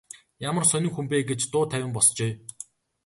Ямар 0.49 0.65
сонин 0.71 0.91
хүн 0.93 1.05
бэ 1.11 1.17
гэж 1.29 1.41
дуу 1.51 1.65
тавин 1.71 1.91
босжээ. 1.95 2.31